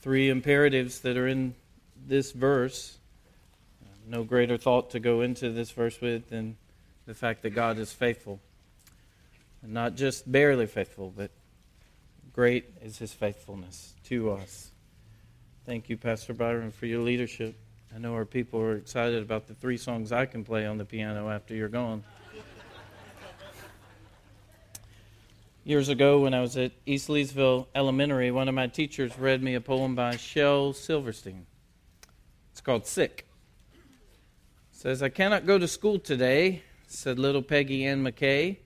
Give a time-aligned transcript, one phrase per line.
[0.00, 1.54] three imperatives that are in
[2.06, 2.98] this verse.
[4.06, 6.56] No greater thought to go into this verse with than
[7.06, 8.40] the fact that God is faithful.
[9.62, 11.30] And not just barely faithful, but
[12.32, 14.70] great is his faithfulness to us.
[15.66, 17.54] Thank you, Pastor Byron, for your leadership.
[17.94, 20.84] I know our people are excited about the three songs I can play on the
[20.84, 22.04] piano after you're gone.
[25.68, 29.54] Years ago, when I was at East Leesville Elementary, one of my teachers read me
[29.54, 31.44] a poem by Shel Silverstein.
[32.50, 33.26] It's called Sick.
[33.74, 33.78] It
[34.72, 38.56] says, I cannot go to school today, said little Peggy Ann McKay.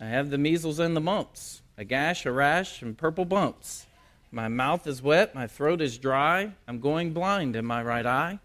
[0.00, 3.86] I have the measles and the mumps, a gash, a rash, and purple bumps.
[4.32, 8.40] My mouth is wet, my throat is dry, I'm going blind in my right eye.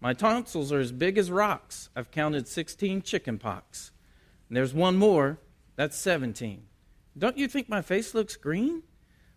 [0.00, 1.88] My tonsils are as big as rocks.
[1.96, 3.90] I've counted 16 chicken pox.
[4.48, 5.40] And there's one more,
[5.74, 6.67] that's 17.
[7.18, 8.82] Don't you think my face looks green?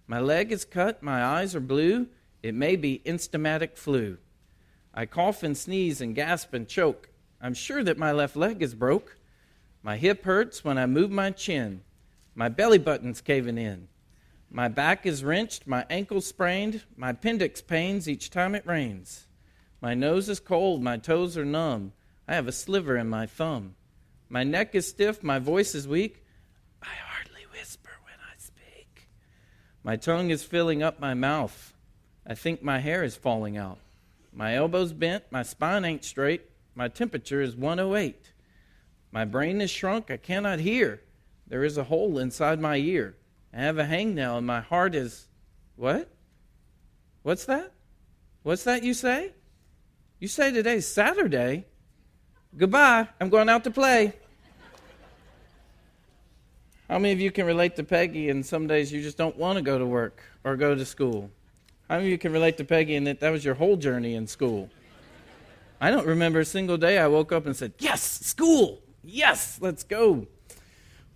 [0.08, 2.08] My leg is cut, my eyes are blue.
[2.44, 4.18] It may be instamatic flu.
[4.94, 7.10] I cough and sneeze and gasp and choke.
[7.42, 9.18] I'm sure that my left leg is broke.
[9.84, 11.82] My hip hurts when I move my chin.
[12.36, 13.88] My belly button's caving in.
[14.50, 19.28] My back is wrenched, my ankle sprained, my appendix pains each time it rains.
[19.82, 21.94] My nose is cold, my toes are numb.
[22.28, 23.76] I have a sliver in my thumb.
[24.30, 26.24] My neck is stiff, my voice is weak.
[26.84, 29.10] I hardly whisper when I speak.
[29.84, 31.74] My tongue is filling up my mouth.
[32.26, 33.80] I think my hair is falling out.
[34.32, 36.44] My elbow's bent, my spine ain't straight.
[36.76, 38.32] My temperature is 108.
[39.12, 41.02] My brain is shrunk, I cannot hear.
[41.48, 43.16] There is a hole inside my ear.
[43.54, 45.28] I have a hangnail, and my heart is.
[45.76, 46.10] What?
[47.24, 47.74] What's that?
[48.44, 49.34] What's that you say?
[50.20, 51.66] You say today's Saturday?
[52.56, 54.14] Goodbye, I'm going out to play.
[56.92, 59.56] How many of you can relate to Peggy and some days you just don't want
[59.56, 61.32] to go to work or go to school?
[61.88, 64.16] How many of you can relate to Peggy and that that was your whole journey
[64.16, 64.70] in school?
[65.80, 68.82] I don't remember a single day I woke up and said, Yes, school!
[69.06, 70.28] Yes, let's go.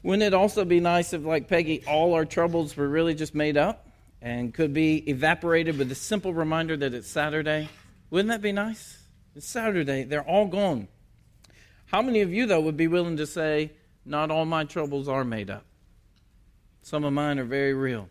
[0.01, 3.57] Wouldn't it also be nice if, like Peggy, all our troubles were really just made
[3.57, 3.89] up
[4.21, 7.67] and could be evaporated with a simple reminder that it's Saturday?
[8.11, 8.99] Wouldn't that be nice?
[9.35, 10.87] It's Saturday, they're all gone.
[11.87, 13.73] How many of you, though, would be willing to say,
[14.05, 15.65] Not all my troubles are made up?
[16.85, 18.09] Some of mine are very real.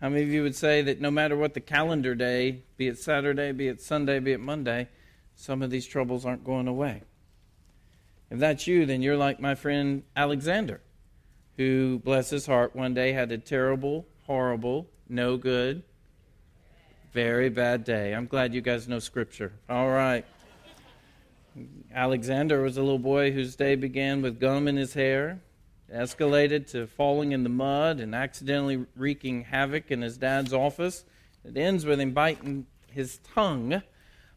[0.00, 2.98] How many of you would say that no matter what the calendar day, be it
[2.98, 4.88] Saturday, be it Sunday, be it Monday,
[5.36, 7.04] some of these troubles aren't going away?
[8.28, 10.80] If that's you, then you're like my friend Alexander,
[11.56, 15.84] who, bless his heart, one day had a terrible, horrible, no good,
[17.12, 18.12] very bad day.
[18.12, 19.52] I'm glad you guys know Scripture.
[19.68, 20.24] All right.
[21.94, 25.42] Alexander was a little boy whose day began with gum in his hair,
[25.92, 31.04] escalated to falling in the mud and accidentally wreaking havoc in his dad's office.
[31.44, 33.82] It ends with him biting his tongue.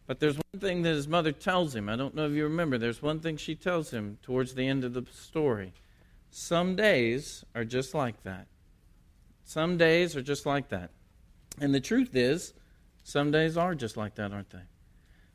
[0.05, 1.87] But there's one thing that his mother tells him.
[1.87, 2.77] I don't know if you remember.
[2.77, 5.73] There's one thing she tells him towards the end of the story.
[6.29, 8.47] Some days are just like that.
[9.43, 10.89] Some days are just like that.
[11.59, 12.53] And the truth is,
[13.03, 14.63] some days are just like that, aren't they?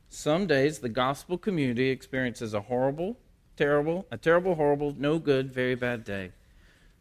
[0.08, 3.18] Some days the gospel community experiences a horrible,
[3.58, 6.32] terrible, a terrible, horrible, no good, very bad day.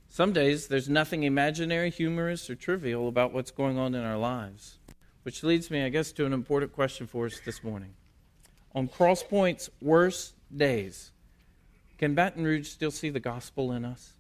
[0.10, 4.78] Some days there's nothing imaginary, humorous, or trivial about what's going on in our lives.
[5.24, 7.94] Which leads me, I guess, to an important question for us this morning.
[8.76, 11.12] On Crosspoint's worst days,
[11.98, 14.14] can Baton Rouge still see the gospel in us?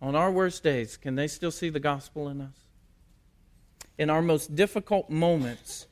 [0.00, 2.64] On our worst days, can they still see the gospel in us?
[3.98, 5.86] in our most difficult moments,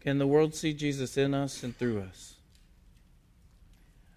[0.00, 2.36] can the world see Jesus in us and through us?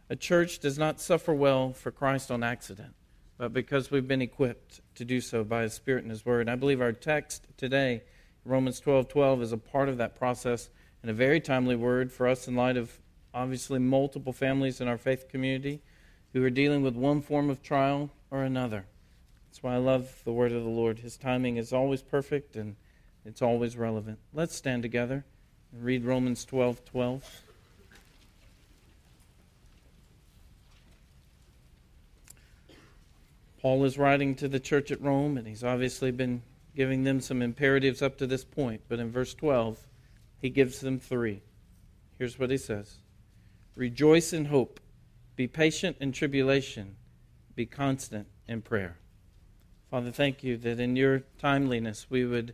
[0.09, 2.93] A church does not suffer well for Christ on accident,
[3.37, 6.49] but because we've been equipped to do so by His Spirit and His Word.
[6.49, 8.03] I believe our text today,
[8.43, 10.69] Romans 12 12, is a part of that process
[11.01, 12.99] and a very timely word for us in light of
[13.33, 15.81] obviously multiple families in our faith community
[16.33, 18.85] who are dealing with one form of trial or another.
[19.47, 20.99] That's why I love the word of the Lord.
[20.99, 22.75] His timing is always perfect and
[23.23, 24.19] it's always relevant.
[24.33, 25.25] Let's stand together
[25.71, 27.41] and read Romans 12 12.
[33.63, 36.43] Paul is writing to the church at Rome, and he's obviously been
[36.75, 38.81] giving them some imperatives up to this point.
[38.89, 39.87] But in verse 12,
[40.37, 41.43] he gives them three.
[42.17, 42.97] Here's what he says
[43.75, 44.81] Rejoice in hope,
[45.37, 46.97] be patient in tribulation,
[47.55, 48.97] be constant in prayer.
[49.89, 52.53] Father, thank you that in your timeliness we would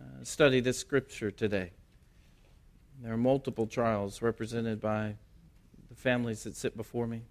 [0.00, 1.72] uh, study this scripture today.
[3.02, 5.16] There are multiple trials represented by
[5.88, 7.22] the families that sit before me.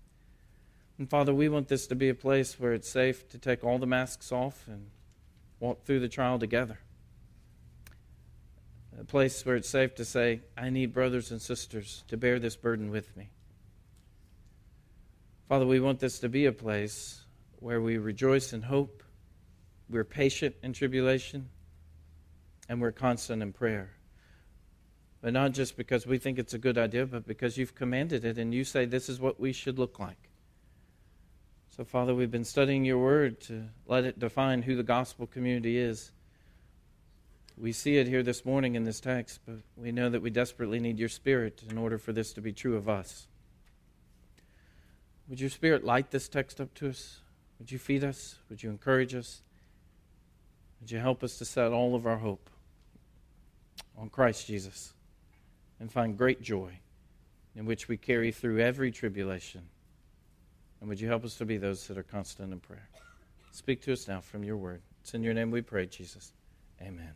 [0.97, 3.77] And Father, we want this to be a place where it's safe to take all
[3.77, 4.88] the masks off and
[5.59, 6.80] walk through the trial together.
[8.97, 12.56] a place where it's safe to say, I need brothers and sisters to bear this
[12.56, 13.30] burden with me.
[15.50, 17.25] Father, we want this to be a place
[17.59, 19.03] where we rejoice in hope,
[19.89, 21.50] we're patient in tribulation,
[22.69, 23.92] and we're constant in prayer.
[25.21, 28.38] But not just because we think it's a good idea, but because you've commanded it
[28.38, 30.30] and you say this is what we should look like.
[31.75, 35.77] So, Father, we've been studying your word to let it define who the gospel community
[35.77, 36.13] is.
[37.57, 40.80] We see it here this morning in this text, but we know that we desperately
[40.80, 43.27] need your spirit in order for this to be true of us.
[45.27, 47.19] Would your spirit light this text up to us?
[47.60, 48.38] Would you feed us?
[48.50, 49.42] Would you encourage us?
[50.80, 52.50] Would you help us to set all of our hope
[53.98, 54.94] on Christ Jesus
[55.81, 56.80] and find great joy
[57.54, 59.63] in which we carry through every tribulation?
[60.85, 62.87] And would you help us to be those that are constant in prayer?
[63.49, 64.83] Speak to us now from your word.
[65.01, 66.31] It's in your name we pray, Jesus.
[66.79, 67.09] Amen.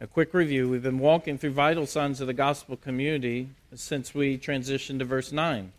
[0.00, 0.66] A quick review.
[0.66, 5.30] We've been walking through vital signs of the gospel community since we transitioned to verse
[5.30, 5.72] 9.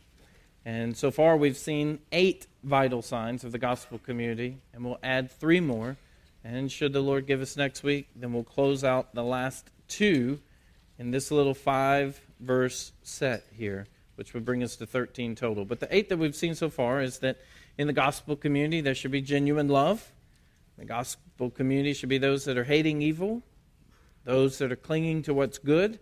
[0.64, 5.32] And so far, we've seen eight vital signs of the gospel community, and we'll add
[5.32, 5.98] three more.
[6.44, 10.40] And should the Lord give us next week, then we'll close out the last two
[11.00, 15.66] in this little five verse set here, which would bring us to 13 total.
[15.66, 17.40] But the eight that we've seen so far is that
[17.78, 20.12] in the gospel community, there should be genuine love.
[20.78, 23.44] The gospel community should be those that are hating evil,
[24.24, 26.00] those that are clinging to what's good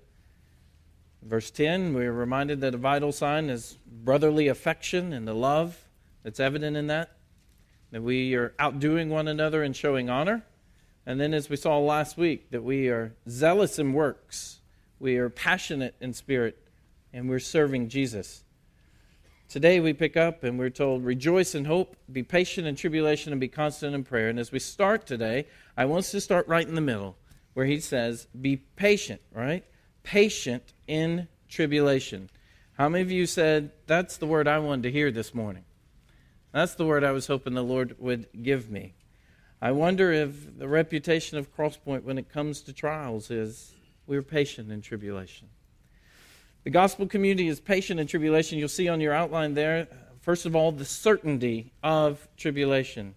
[1.23, 5.87] Verse 10, we're reminded that a vital sign is brotherly affection and the love
[6.23, 7.11] that's evident in that.
[7.91, 10.43] That we are outdoing one another and showing honor.
[11.05, 14.61] And then, as we saw last week, that we are zealous in works,
[14.99, 16.60] we are passionate in spirit,
[17.13, 18.43] and we're serving Jesus.
[19.49, 23.41] Today we pick up and we're told, rejoice in hope, be patient in tribulation, and
[23.41, 24.29] be constant in prayer.
[24.29, 27.17] And as we start today, I want us to start right in the middle,
[27.53, 29.65] where he says, be patient, right?
[30.03, 32.29] patient in tribulation.
[32.73, 35.63] How many of you said, That's the word I wanted to hear this morning?
[36.51, 38.93] That's the word I was hoping the Lord would give me.
[39.61, 43.73] I wonder if the reputation of Crosspoint when it comes to trials is
[44.07, 45.49] we're patient in tribulation.
[46.63, 48.59] The gospel community is patient in tribulation.
[48.59, 49.87] You'll see on your outline there,
[50.19, 53.15] first of all, the certainty of tribulation.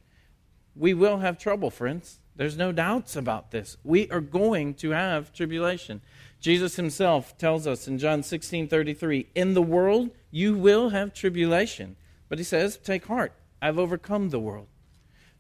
[0.75, 2.21] We will have trouble, friends.
[2.37, 3.77] There's no doubts about this.
[3.85, 6.01] We are going to have tribulation.
[6.41, 11.97] Jesus himself tells us in John 16 33, In the world you will have tribulation.
[12.29, 14.69] But he says, Take heart, I've overcome the world.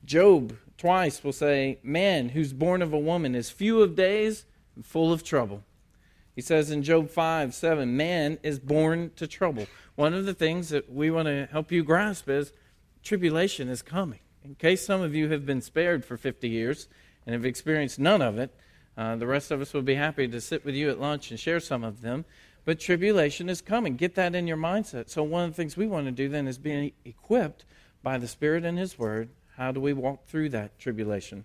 [0.05, 4.45] Job twice will say, Man who's born of a woman is few of days
[4.77, 5.65] and full of trouble.
[6.35, 9.67] He says in Job 5 7, Man is born to trouble.
[9.95, 12.53] One of the things that we want to help you grasp is
[13.03, 14.21] tribulation is coming.
[14.45, 16.89] In case some of you have been spared for 50 years
[17.25, 18.55] and have experienced none of it,
[18.97, 21.41] uh, the rest of us would be happy to sit with you at lunch and
[21.41, 22.25] share some of them.
[22.65, 23.97] But tribulation is coming.
[23.97, 25.11] Get that in your mindset.
[25.11, 27.65] So, one of the things we want to do then is be equipped
[28.03, 29.29] by the Spirit and His Word.
[29.57, 31.45] How do we walk through that tribulation?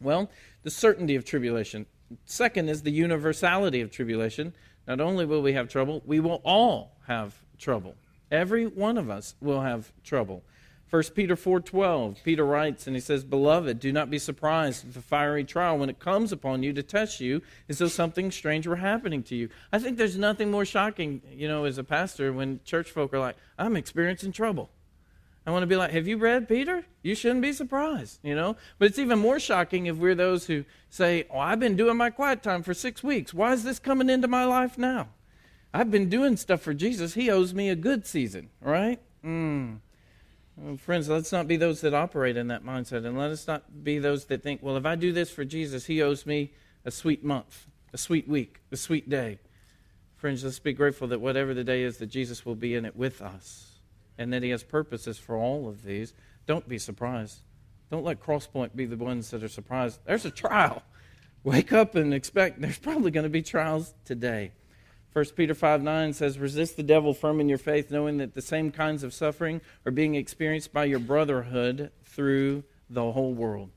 [0.00, 0.30] Well,
[0.62, 1.86] the certainty of tribulation.
[2.24, 4.54] Second is the universality of tribulation.
[4.86, 7.94] Not only will we have trouble, we will all have trouble.
[8.30, 10.42] Every one of us will have trouble.
[10.88, 15.02] 1 Peter 4:12 Peter writes and he says beloved do not be surprised at the
[15.02, 18.76] fiery trial when it comes upon you to test you as though something strange were
[18.76, 19.48] happening to you.
[19.72, 23.18] I think there's nothing more shocking, you know, as a pastor when church folk are
[23.18, 24.70] like, "I'm experiencing trouble."
[25.46, 26.84] I want to be like, "Have you read Peter?
[27.02, 28.56] You shouldn't be surprised," you know?
[28.78, 32.10] But it's even more shocking if we're those who say, "Oh, I've been doing my
[32.10, 33.32] quiet time for 6 weeks.
[33.32, 35.10] Why is this coming into my life now?"
[35.72, 37.14] I've been doing stuff for Jesus.
[37.14, 38.98] He owes me a good season, right?
[39.22, 39.80] Mm.
[40.56, 43.04] Well, friends, let's not be those that operate in that mindset.
[43.04, 45.86] And let us not be those that think, well, if I do this for Jesus,
[45.86, 46.52] he owes me
[46.84, 49.38] a sweet month, a sweet week, a sweet day.
[50.16, 52.96] Friends, let's be grateful that whatever the day is, that Jesus will be in it
[52.96, 53.65] with us
[54.18, 56.14] and that he has purposes for all of these.
[56.46, 57.40] Don't be surprised.
[57.90, 60.00] Don't let Crosspoint be the ones that are surprised.
[60.04, 60.82] There's a trial.
[61.44, 64.52] Wake up and expect there's probably going to be trials today.
[65.12, 68.42] 1 Peter 5 9 says, Resist the devil firm in your faith, knowing that the
[68.42, 73.70] same kinds of suffering are being experienced by your brotherhood through the whole world.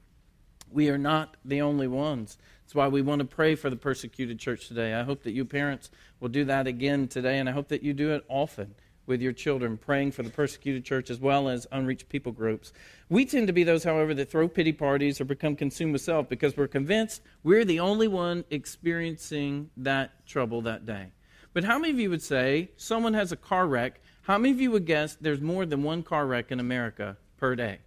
[0.71, 2.37] We are not the only ones.
[2.63, 4.93] That's why we want to pray for the persecuted church today.
[4.93, 7.93] I hope that you parents will do that again today, and I hope that you
[7.93, 8.75] do it often
[9.09, 12.71] with your children, praying for the persecuted church as well as unreached people groups.
[13.09, 16.29] We tend to be those, however, that throw pity parties or become consumed with self
[16.29, 21.07] because we're convinced we're the only one experiencing that trouble that day.
[21.51, 23.99] But how many of you would say someone has a car wreck?
[24.21, 27.55] How many of you would guess there's more than one car wreck in America per
[27.55, 27.79] day?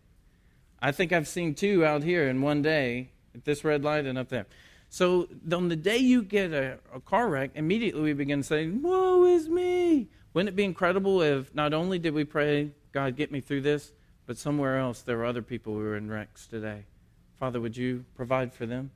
[0.81, 4.19] I think I've seen two out here in one day at this red light and
[4.19, 4.47] up there.
[4.89, 9.25] So on the day you get a, a car wreck, immediately we begin saying, Woe
[9.25, 10.09] is me.
[10.35, 13.93] Wouldn't it be incredible if not only did we pray, God, get me through this,
[14.27, 16.85] but somewhere else there were other people who were in wrecks today?
[17.39, 18.91] Father, would you provide for them?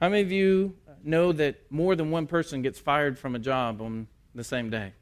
[0.00, 3.82] How many of you know that more than one person gets fired from a job
[3.82, 4.92] on the same day?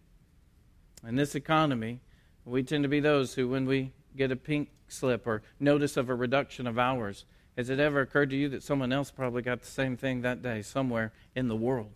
[1.06, 2.00] In this economy,
[2.44, 6.08] we tend to be those who, when we get a pink slip or notice of
[6.08, 9.60] a reduction of hours, has it ever occurred to you that someone else probably got
[9.60, 11.92] the same thing that day somewhere in the world?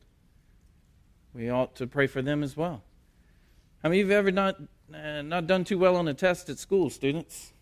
[1.33, 2.83] We ought to pray for them as well.
[3.83, 4.57] How many of you ever not,
[4.95, 7.53] uh, not done too well on a test at school, students?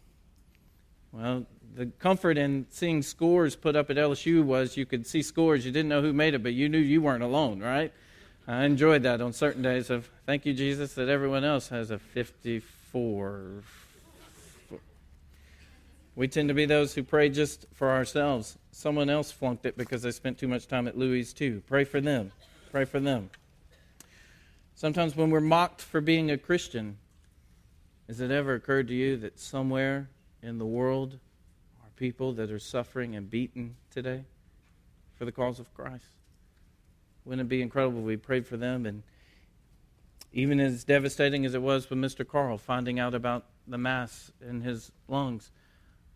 [1.12, 5.64] Well, the comfort in seeing scores put up at LSU was you could see scores.
[5.64, 7.92] You didn't know who made it, but you knew you weren't alone, right?
[8.46, 11.98] I enjoyed that on certain days of thank you, Jesus, that everyone else has a
[11.98, 13.62] 54
[16.16, 18.58] we tend to be those who pray just for ourselves.
[18.72, 21.62] Someone else flunked it because they spent too much time at Louis too.
[21.66, 22.30] Pray for them.
[22.70, 23.30] Pray for them.
[24.80, 26.96] Sometimes when we're mocked for being a Christian,
[28.06, 30.08] has it ever occurred to you that somewhere
[30.42, 31.18] in the world
[31.82, 34.24] are people that are suffering and beaten today
[35.18, 36.06] for the cause of Christ?
[37.26, 39.02] Wouldn't it be incredible if we prayed for them and
[40.32, 42.26] even as devastating as it was for Mr.
[42.26, 45.50] Carl finding out about the mass in his lungs,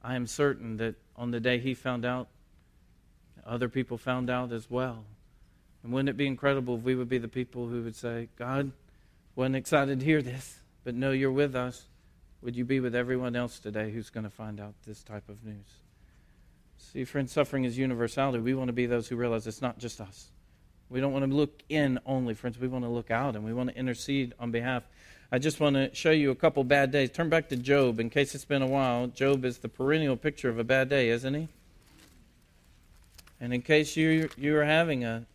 [0.03, 2.29] I am certain that on the day he found out,
[3.45, 5.05] other people found out as well.
[5.85, 8.73] And wouldn't it be incredible if we would be the people who would say, God,
[9.37, 11.85] wasn't excited to hear this, but know you're with us.
[12.43, 15.45] Would you be with everyone else today who's going to find out this type of
[15.45, 15.79] news?
[16.79, 18.41] See, friends, suffering is universality.
[18.41, 20.27] We want to be those who realize it's not just us.
[20.91, 22.59] We don't want to look in only, friends.
[22.59, 24.83] We want to look out and we want to intercede on behalf
[25.35, 27.11] I just want to show you a couple bad days.
[27.11, 29.09] Turn back to Job in case it's been a while.
[29.09, 31.49] Job is the perennial picture of a bad day, isn't he?
[33.41, 35.27] And in case you you are having a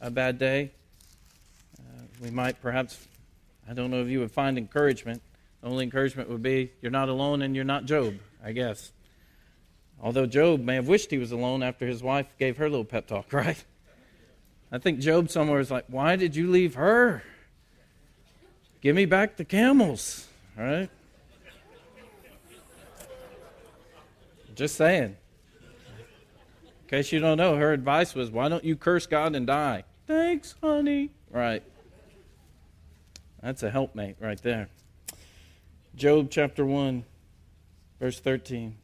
[0.00, 0.72] a bad day,
[1.78, 3.06] uh, we might perhaps
[3.68, 5.22] I don't know if you would find encouragement.
[5.62, 8.92] The only encouragement would be you're not alone and you're not Job, I guess.
[10.02, 13.06] Although Job may have wished he was alone after his wife gave her little pep
[13.06, 13.62] talk, right?
[14.70, 17.22] I think Job somewhere is like, why did you leave her?
[18.80, 20.26] Give me back the camels,
[20.58, 20.90] right?
[24.54, 25.16] Just saying.
[26.94, 29.82] In case you don't know, her advice was, why don't you curse God and die?
[30.06, 31.10] Thanks, honey.
[31.28, 31.64] Right.
[33.42, 34.68] That's a helpmate right there.
[35.96, 37.04] Job chapter 1,
[37.98, 38.76] verse 13.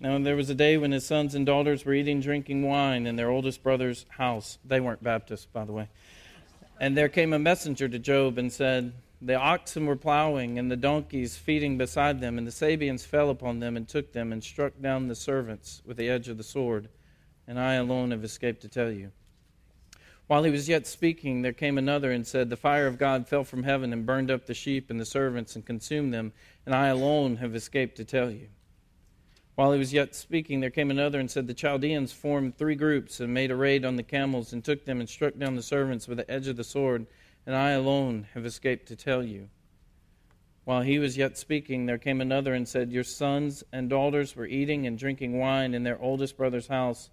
[0.00, 3.16] Now, there was a day when his sons and daughters were eating, drinking wine in
[3.16, 4.56] their oldest brother's house.
[4.64, 5.90] They weren't Baptists, by the way.
[6.80, 10.76] And there came a messenger to Job and said, The oxen were plowing, and the
[10.76, 14.80] donkeys feeding beside them, and the Sabeans fell upon them and took them, and struck
[14.80, 16.88] down the servants with the edge of the sword.
[17.46, 19.12] And I alone have escaped to tell you.
[20.26, 23.44] While he was yet speaking, there came another and said, The fire of God fell
[23.44, 26.32] from heaven and burned up the sheep and the servants and consumed them,
[26.64, 28.48] and I alone have escaped to tell you.
[29.54, 33.20] While he was yet speaking, there came another and said, The Chaldeans formed three groups
[33.20, 36.06] and made a raid on the camels and took them and struck down the servants
[36.06, 37.06] with the edge of the sword,
[37.46, 39.48] and I alone have escaped to tell you.
[40.64, 44.46] While he was yet speaking, there came another and said, Your sons and daughters were
[44.46, 47.08] eating and drinking wine in their oldest brother's house.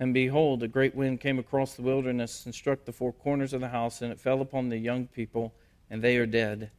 [0.00, 3.60] And behold, a great wind came across the wilderness and struck the four corners of
[3.60, 5.54] the house, and it fell upon the young people,
[5.88, 6.72] and they are dead.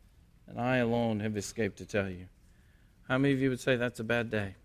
[0.45, 2.27] And I alone have escaped to tell you.
[3.07, 4.55] How many of you would say that's a bad day?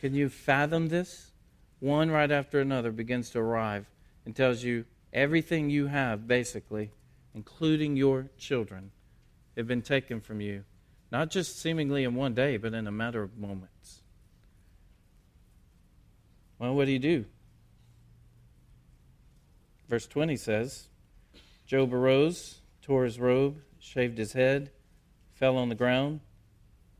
[0.00, 1.30] Can you fathom this?
[1.78, 3.86] One right after another begins to arrive
[4.24, 6.90] and tells you everything you have, basically,
[7.34, 8.90] including your children,
[9.56, 10.64] have been taken from you,
[11.10, 14.02] not just seemingly in one day, but in a matter of moments.
[16.58, 17.24] Well, what do you do?
[19.88, 20.88] Verse 20 says
[21.66, 24.70] Job arose, tore his robe, shaved his head,
[25.32, 26.20] fell on the ground,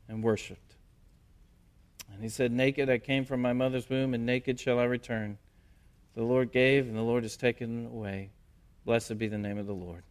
[0.07, 0.75] and worshiped.
[2.11, 5.37] And he said, Naked I came from my mother's womb, and naked shall I return.
[6.15, 8.31] The Lord gave, and the Lord has taken away.
[8.85, 10.03] Blessed be the name of the Lord.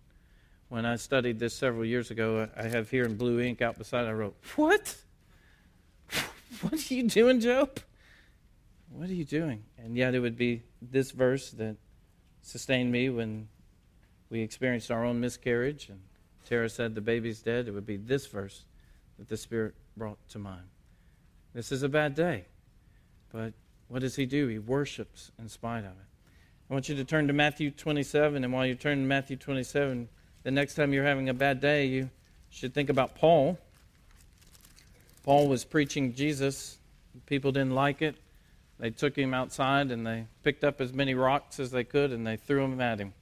[0.68, 4.06] When I studied this several years ago, I have here in blue ink out beside,
[4.06, 4.96] I wrote, What?
[6.62, 7.78] What are you doing, Job?
[8.90, 9.62] What are you doing?
[9.78, 11.76] And yet it would be this verse that
[12.42, 13.48] sustained me when
[14.30, 16.00] we experienced our own miscarriage and
[16.50, 17.68] Tara said the baby's dead.
[17.68, 18.64] It would be this verse
[19.18, 20.66] that the Spirit brought to mind.
[21.54, 22.46] This is a bad day.
[23.32, 23.52] But
[23.90, 24.46] what does he do?
[24.46, 26.06] He worships in spite of it.
[26.70, 30.08] I want you to turn to Matthew 27, and while you turn to Matthew 27,
[30.44, 32.08] the next time you're having a bad day, you
[32.50, 33.58] should think about Paul.
[35.24, 36.78] Paul was preaching Jesus.
[37.26, 38.14] People didn't like it.
[38.78, 42.24] They took him outside and they picked up as many rocks as they could and
[42.24, 43.12] they threw them at him.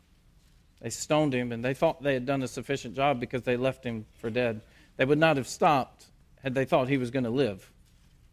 [0.82, 3.84] They stoned him and they thought they had done a sufficient job because they left
[3.84, 4.60] him for dead.
[4.98, 6.04] They would not have stopped
[6.42, 7.72] had they thought he was going to live.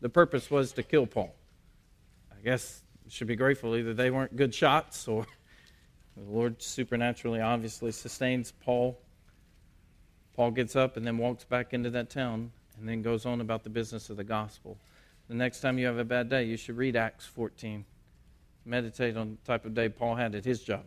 [0.02, 1.34] The purpose was to kill Paul.
[2.46, 5.26] Guess should be grateful either they weren't good shots or
[6.16, 9.00] the Lord supernaturally obviously sustains Paul.
[10.36, 13.64] Paul gets up and then walks back into that town and then goes on about
[13.64, 14.78] the business of the gospel.
[15.28, 17.84] The next time you have a bad day, you should read Acts 14.
[18.64, 20.84] Meditate on the type of day Paul had at his job.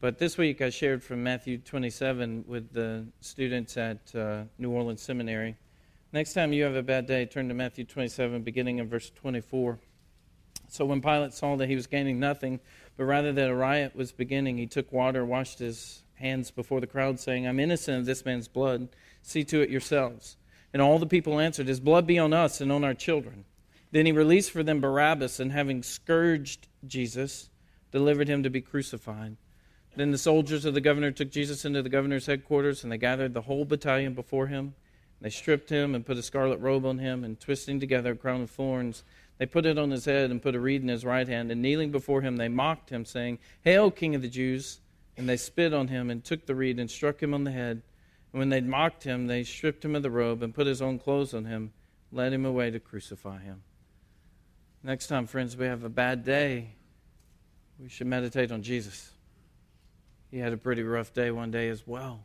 [0.00, 5.02] But this week I shared from Matthew 27 with the students at uh, New Orleans
[5.02, 5.56] Seminary.
[6.10, 9.78] Next time you have a bad day, turn to Matthew 27, beginning in verse 24.
[10.72, 12.58] So when Pilate saw that he was gaining nothing,
[12.96, 16.86] but rather that a riot was beginning, he took water, washed his hands before the
[16.86, 18.88] crowd, saying, I'm innocent of this man's blood.
[19.20, 20.38] See to it yourselves.
[20.72, 23.44] And all the people answered, His blood be on us and on our children.
[23.90, 27.50] Then he released for them Barabbas, and having scourged Jesus,
[27.90, 29.36] delivered him to be crucified.
[29.94, 33.34] Then the soldiers of the governor took Jesus into the governor's headquarters, and they gathered
[33.34, 34.74] the whole battalion before him.
[35.20, 38.40] They stripped him and put a scarlet robe on him, and twisting together a crown
[38.40, 39.04] of thorns,
[39.38, 41.50] they put it on his head and put a reed in his right hand.
[41.50, 44.80] And kneeling before him, they mocked him, saying, Hail, King of the Jews!
[45.16, 47.82] And they spit on him and took the reed and struck him on the head.
[48.32, 50.98] And when they'd mocked him, they stripped him of the robe and put his own
[50.98, 51.72] clothes on him,
[52.10, 53.62] led him away to crucify him.
[54.82, 56.74] Next time, friends, we have a bad day,
[57.78, 59.10] we should meditate on Jesus.
[60.30, 62.24] He had a pretty rough day one day as well,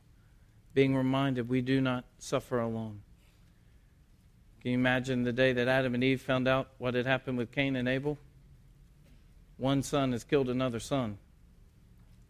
[0.73, 3.01] being reminded we do not suffer alone.
[4.67, 7.53] Can you imagine the day that Adam and Eve found out what had happened with
[7.53, 8.17] Cain and Abel?
[9.55, 11.19] One son has killed another son.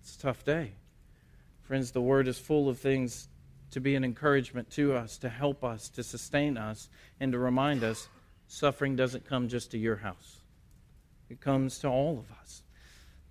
[0.01, 0.73] It's a tough day.
[1.63, 3.27] Friends, the word is full of things
[3.71, 6.89] to be an encouragement to us, to help us, to sustain us,
[7.19, 8.07] and to remind us
[8.47, 10.41] suffering doesn't come just to your house,
[11.31, 12.61] it comes to all of us.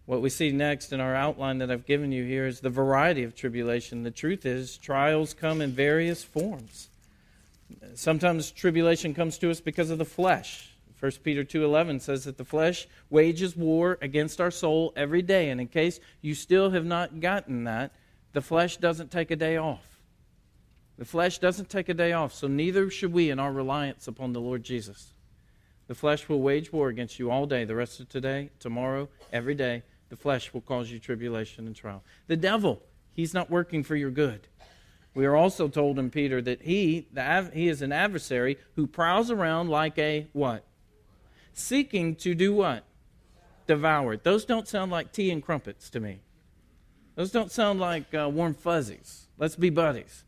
[0.07, 3.23] What we see next in our outline that I've given you here is the variety
[3.23, 4.03] of tribulation.
[4.03, 6.89] The truth is, trials come in various forms.
[7.95, 10.71] Sometimes tribulation comes to us because of the flesh.
[10.99, 15.61] 1 Peter 2:11 says that the flesh wages war against our soul every day, and
[15.61, 17.93] in case you still have not gotten that,
[18.33, 20.01] the flesh doesn't take a day off.
[20.97, 24.33] The flesh doesn't take a day off, so neither should we in our reliance upon
[24.33, 25.13] the Lord Jesus.
[25.89, 29.55] The flesh will wage war against you all day, the rest of today, tomorrow, every
[29.55, 29.83] day.
[30.09, 32.03] The flesh will cause you tribulation and trial.
[32.27, 34.49] The devil, he's not working for your good.
[35.17, 39.31] We are also told in Peter that he, the, he is an adversary who prowls
[39.31, 40.63] around like a what?
[41.55, 42.85] Seeking to do what?
[43.67, 44.19] Devour.
[44.19, 46.21] Those don't sound like tea and crumpets to me.
[47.15, 49.29] Those don't sound like uh, warm fuzzies.
[49.39, 50.23] Let's be buddies.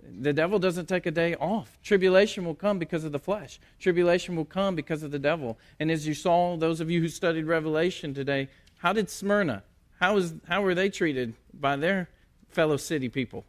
[0.00, 1.76] The devil doesn't take a day off.
[1.82, 3.58] Tribulation will come because of the flesh.
[3.80, 5.58] Tribulation will come because of the devil.
[5.80, 8.46] And as you saw, those of you who studied Revelation today,
[8.78, 9.64] how did Smyrna,
[9.98, 12.08] how, was, how were they treated by their
[12.50, 13.44] fellow city people?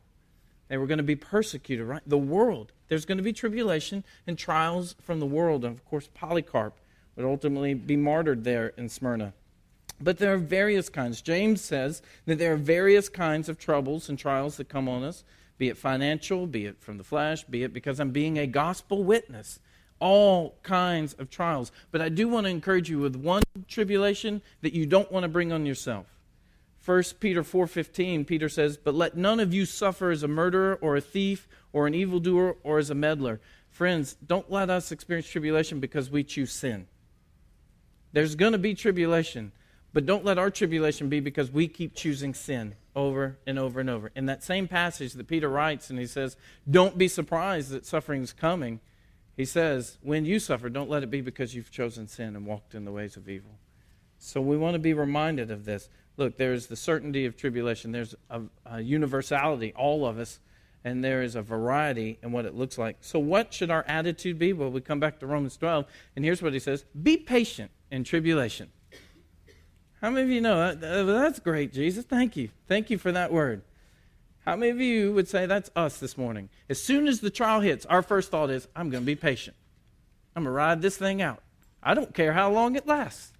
[0.67, 2.01] They were going to be persecuted, right?
[2.05, 2.71] The world.
[2.87, 5.65] There's going to be tribulation and trials from the world.
[5.65, 6.73] And of course, Polycarp
[7.15, 9.33] would ultimately be martyred there in Smyrna.
[10.01, 11.21] But there are various kinds.
[11.21, 15.23] James says that there are various kinds of troubles and trials that come on us
[15.57, 19.03] be it financial, be it from the flesh, be it because I'm being a gospel
[19.03, 19.59] witness.
[19.99, 21.71] All kinds of trials.
[21.91, 25.29] But I do want to encourage you with one tribulation that you don't want to
[25.29, 26.07] bring on yourself.
[26.83, 30.95] 1 Peter 4:15 Peter says, "But let none of you suffer as a murderer or
[30.97, 35.79] a thief or an evildoer or as a meddler." Friends, don't let us experience tribulation
[35.79, 36.87] because we choose sin.
[38.11, 39.51] There's going to be tribulation,
[39.93, 43.89] but don't let our tribulation be because we keep choosing sin over and over and
[43.89, 44.11] over.
[44.15, 46.35] In that same passage that Peter writes, and he says,
[46.69, 48.79] Don't be surprised that suffering is coming.
[49.35, 52.75] He says, When you suffer, don't let it be because you've chosen sin and walked
[52.75, 53.57] in the ways of evil.
[54.19, 55.89] So we want to be reminded of this.
[56.17, 60.39] Look, there's the certainty of tribulation, there's a, a universality, all of us,
[60.83, 62.97] and there is a variety in what it looks like.
[63.01, 64.53] So, what should our attitude be?
[64.53, 68.03] Well, we come back to Romans 12, and here's what he says Be patient in
[68.03, 68.69] tribulation.
[70.01, 72.03] How many of you know that, that's great, Jesus?
[72.03, 72.49] Thank you.
[72.67, 73.61] Thank you for that word.
[74.45, 76.49] How many of you would say that's us this morning?
[76.69, 79.55] As soon as the trial hits, our first thought is, I'm going to be patient.
[80.35, 81.41] I'm going to ride this thing out.
[81.81, 83.32] I don't care how long it lasts.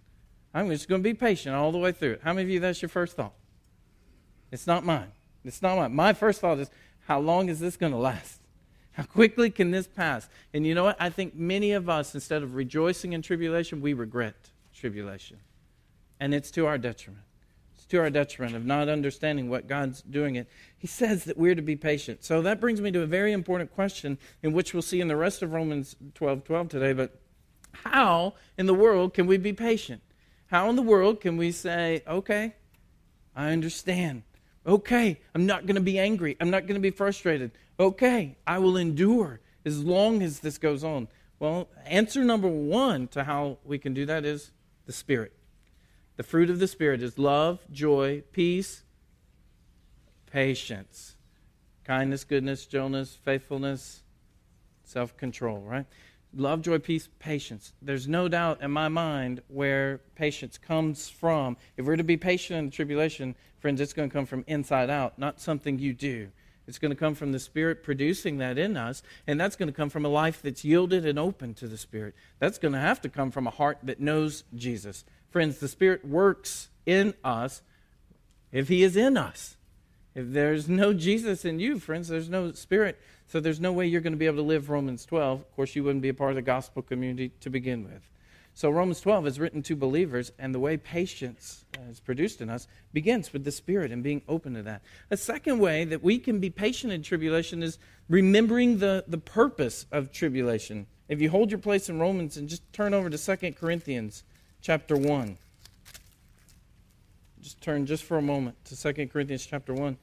[0.54, 2.22] I'm just going to be patient all the way through it.
[2.24, 3.34] How many of you that's your first thought?
[4.52, 5.12] It's not mine.
[5.44, 5.96] It's not mine.
[5.96, 6.70] My first thought is,
[7.08, 8.40] how long is this going to last?
[8.92, 10.30] How quickly can this pass?
[10.54, 10.98] And you know what?
[11.00, 15.40] I think many of us, instead of rejoicing in tribulation, we regret tribulation
[16.24, 17.26] and it's to our detriment.
[17.76, 20.48] It's to our detriment of not understanding what God's doing it.
[20.78, 22.24] He says that we're to be patient.
[22.24, 25.18] So that brings me to a very important question, in which we'll see in the
[25.18, 26.94] rest of Romans 12 12 today.
[26.94, 27.20] But
[27.74, 30.02] How in the world can we be patient?
[30.54, 32.54] How in the world can we say, okay,
[33.36, 34.22] I understand.
[34.68, 36.38] Okay, I'm not going to be angry.
[36.40, 37.54] I'm not going to be frustrated.
[37.80, 41.08] Okay, I will endure as long as this goes on.
[41.40, 44.52] Well, answer number one to how we can do that is
[44.86, 45.34] the Spirit.
[46.18, 48.84] The fruit of the Spirit is love, joy, peace,
[50.28, 51.16] patience,
[51.84, 54.04] kindness, goodness, gentleness, faithfulness,
[54.84, 55.88] self control, right?
[56.36, 57.74] Love, joy, peace, patience.
[57.82, 61.58] There's no doubt in my mind where patience comes from.
[61.78, 64.90] If we're to be patient in the tribulation, friends, it's going to come from inside
[64.90, 66.30] out, not something you do.
[66.68, 69.74] It's going to come from the Spirit producing that in us, and that's going to
[69.74, 72.16] come from a life that's yielded and open to the Spirit.
[72.40, 75.04] That's going to have to come from a heart that knows Jesus.
[75.30, 77.62] Friends, the Spirit works in us
[78.52, 79.58] if He is in us.
[80.16, 83.00] If there's no Jesus in you, friends, there's no Spirit.
[83.28, 85.40] So there's no way you're going to be able to live Romans 12.
[85.42, 88.10] Of course, you wouldn't be a part of the gospel community to begin with.
[88.56, 92.52] So Romans 12 is written to believers, and the way patience uh, is produced in
[92.52, 94.84] us begins with the Spirit and being open to that.
[95.10, 99.88] A second way that we can be patient in tribulation is remembering the, the purpose
[99.92, 100.86] of tribulation.
[101.10, 104.24] If you hold your place in Romans and just turn over to 2 Corinthians
[104.62, 105.38] chapter 1.
[107.44, 109.98] Just turn just for a moment to 2 Corinthians chapter 1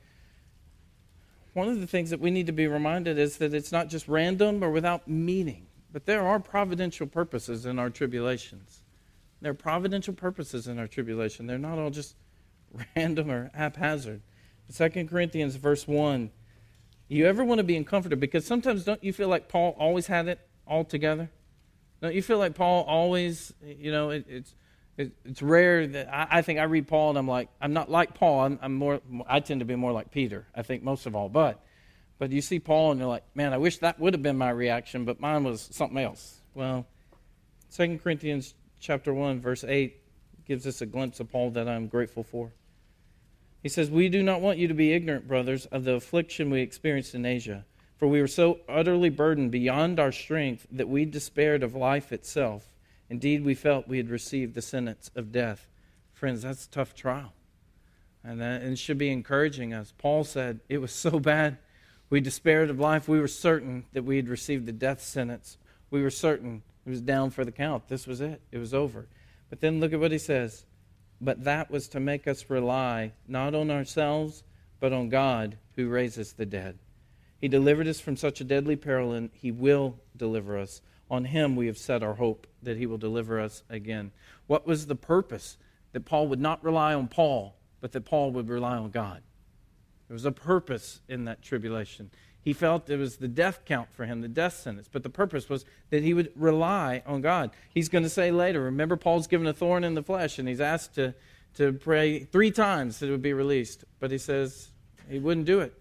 [1.53, 4.07] one of the things that we need to be reminded is that it's not just
[4.07, 8.83] random or without meaning, but there are providential purposes in our tribulations.
[9.41, 11.47] There are providential purposes in our tribulation.
[11.47, 12.15] They're not all just
[12.97, 14.23] random or haphazard.
[14.73, 16.31] 2 Corinthians, verse 1.
[17.09, 18.21] You ever want to be uncomfortable?
[18.21, 21.29] Because sometimes don't you feel like Paul always had it all together?
[22.01, 24.55] Don't you feel like Paul always, you know, it, it's
[24.99, 28.41] it's rare that I, think I read Paul and I'm like, I'm not like Paul.
[28.41, 31.29] I'm, I'm, more, I tend to be more like Peter, I think, most of all.
[31.29, 31.61] But,
[32.19, 34.51] but you see Paul and you're like, man, I wish that would have been my
[34.51, 36.41] reaction, but mine was something else.
[36.55, 36.87] Well,
[37.75, 39.97] 2 Corinthians chapter 1, verse 8
[40.47, 42.53] gives us a glimpse of Paul that I'm grateful for.
[43.63, 46.61] He says, We do not want you to be ignorant, brothers, of the affliction we
[46.61, 47.65] experienced in Asia.
[47.99, 52.70] For we were so utterly burdened beyond our strength that we despaired of life itself.
[53.11, 55.67] Indeed, we felt we had received the sentence of death.
[56.13, 57.33] Friends, that's a tough trial.
[58.23, 59.93] And, that, and it should be encouraging us.
[59.99, 61.59] Paul said, It was so bad.
[62.09, 63.09] We despaired of life.
[63.09, 65.59] We were certain that we had received the death sentence.
[65.91, 67.89] We were certain it was down for the count.
[67.89, 68.41] This was it.
[68.53, 69.07] It was over.
[69.49, 70.65] But then look at what he says.
[71.21, 74.43] But that was to make us rely not on ourselves,
[74.79, 76.79] but on God who raises the dead.
[77.41, 80.83] He delivered us from such a deadly peril, and He will deliver us.
[81.11, 84.13] On him we have set our hope that he will deliver us again.
[84.47, 85.59] What was the purpose?
[85.93, 89.23] That Paul would not rely on Paul, but that Paul would rely on God.
[90.07, 92.11] There was a purpose in that tribulation.
[92.43, 94.89] He felt it was the death count for him, the death sentence.
[94.91, 97.51] But the purpose was that he would rely on God.
[97.73, 100.61] He's going to say later, remember, Paul's given a thorn in the flesh, and he's
[100.61, 101.15] asked to,
[101.57, 103.85] to pray three times that it would be released.
[103.99, 104.71] But he says
[105.09, 105.75] he wouldn't do it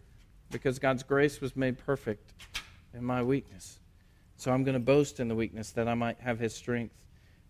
[0.52, 2.34] because God's grace was made perfect
[2.94, 3.79] in my weakness.
[4.40, 6.96] So I'm going to boast in the weakness that I might have his strength.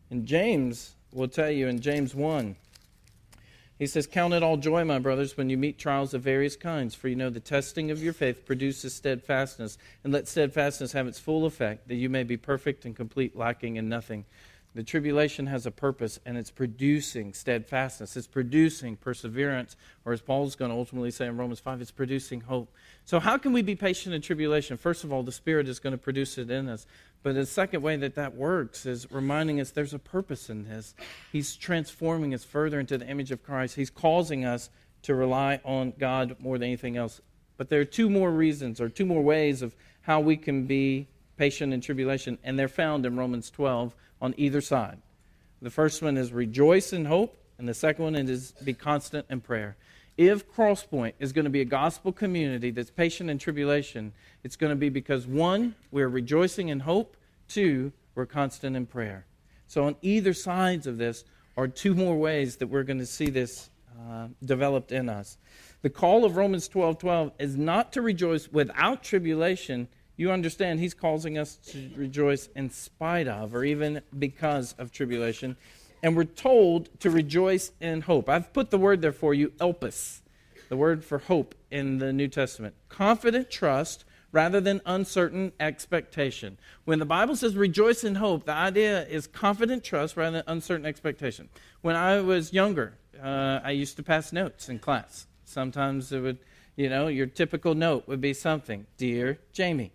[0.10, 2.56] And James will tell you in James 1,
[3.78, 6.95] he says, Count it all joy, my brothers, when you meet trials of various kinds,
[6.95, 9.78] for you know the testing of your faith produces steadfastness.
[10.04, 13.75] And let steadfastness have its full effect, that you may be perfect and complete, lacking
[13.75, 14.25] in nothing.
[14.75, 18.15] The tribulation has a purpose, and it's producing steadfastness.
[18.15, 22.41] It's producing perseverance, or as Paul's going to ultimately say in Romans 5, it's producing
[22.41, 22.71] hope.
[23.03, 24.77] So, how can we be patient in tribulation?
[24.77, 26.86] First of all, the Spirit is going to produce it in us.
[27.23, 30.93] But the second way that that works is reminding us there's a purpose in this.
[31.32, 34.69] He's transforming us further into the image of Christ, He's causing us
[35.01, 37.21] to rely on God more than anything else.
[37.58, 41.08] But there are two more reasons, or two more ways of how we can be
[41.38, 44.99] patient in tribulation, and they're found in Romans 12 on either side.
[45.62, 49.41] The first one is rejoice in hope, and the second one is be constant in
[49.41, 49.75] prayer.
[50.17, 54.12] If Crosspoint is going to be a gospel community that's patient in tribulation,
[54.43, 57.15] it's going to be because one, we're rejoicing in hope,
[57.47, 59.25] two, we're constant in prayer.
[59.67, 61.23] So on either sides of this
[61.55, 63.69] are two more ways that we're going to see this
[64.10, 65.38] uh, developed in us.
[65.82, 69.88] The call of Romans 12 12 is not to rejoice without tribulation,
[70.19, 75.55] you understand he's causing us to rejoice in spite of, or even because of tribulation.
[76.03, 78.27] And we're told to rejoice in hope.
[78.27, 80.19] I've put the word there for you, elpis,
[80.67, 82.75] the word for hope in the New Testament.
[82.89, 84.03] Confident trust
[84.34, 86.58] rather than uncertain expectation.
[86.84, 90.86] When the Bible says rejoice in hope, the idea is confident trust rather than uncertain
[90.86, 91.47] expectation.
[91.82, 95.27] When I was younger, uh, I used to pass notes in class.
[95.45, 96.39] Sometimes it would,
[96.75, 99.93] you know, your typical note would be something Dear Jamie,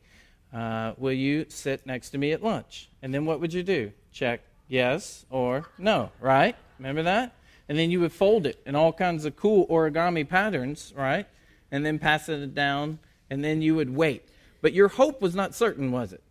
[0.54, 2.88] uh, will you sit next to me at lunch?
[3.02, 3.92] And then what would you do?
[4.14, 6.56] check yes or no, right?
[6.78, 7.34] Remember that?
[7.68, 11.26] And then you would fold it in all kinds of cool origami patterns, right?
[11.70, 14.26] And then pass it down, and then you would wait.
[14.62, 16.22] But your hope was not certain, was it?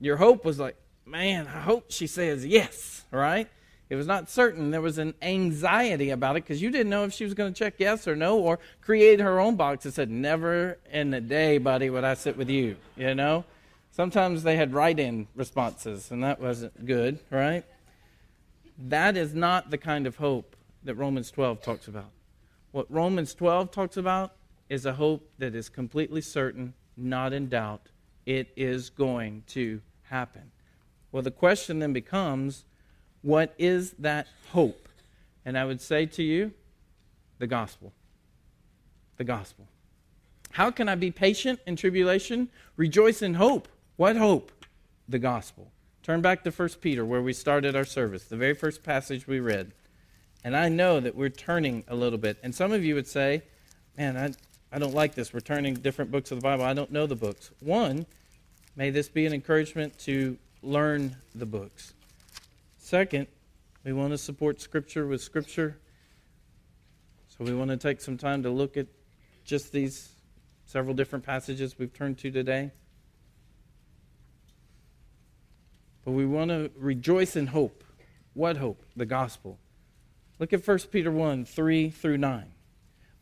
[0.00, 3.48] Your hope was like, man, I hope she says yes, right?
[3.88, 4.70] It was not certain.
[4.70, 7.58] There was an anxiety about it because you didn't know if she was going to
[7.58, 11.58] check yes or no or create her own box that said, Never in a day,
[11.58, 12.76] buddy, would I sit with you.
[12.96, 13.44] You know?
[13.94, 17.64] Sometimes they had write in responses, and that wasn't good, right?
[18.76, 22.10] That is not the kind of hope that Romans 12 talks about.
[22.72, 24.32] What Romans 12 talks about
[24.68, 27.90] is a hope that is completely certain, not in doubt.
[28.26, 30.50] It is going to happen.
[31.12, 32.64] Well, the question then becomes
[33.22, 34.88] what is that hope?
[35.44, 36.52] And I would say to you,
[37.38, 37.92] the gospel.
[39.18, 39.68] The gospel.
[40.50, 42.48] How can I be patient in tribulation?
[42.76, 43.68] Rejoice in hope.
[43.96, 44.50] What hope?
[45.08, 45.70] The gospel.
[46.02, 49.38] Turn back to 1 Peter, where we started our service, the very first passage we
[49.38, 49.72] read.
[50.42, 52.38] And I know that we're turning a little bit.
[52.42, 53.42] And some of you would say,
[53.96, 54.34] man, I,
[54.74, 55.32] I don't like this.
[55.32, 56.64] We're turning different books of the Bible.
[56.64, 57.52] I don't know the books.
[57.60, 58.04] One,
[58.74, 61.94] may this be an encouragement to learn the books.
[62.78, 63.28] Second,
[63.84, 65.78] we want to support Scripture with Scripture.
[67.28, 68.88] So we want to take some time to look at
[69.44, 70.10] just these
[70.66, 72.72] several different passages we've turned to today.
[76.04, 77.82] But we want to rejoice in hope.
[78.34, 78.82] What hope?
[78.96, 79.58] The gospel.
[80.38, 82.54] Look at 1 Peter 1 3 through 9.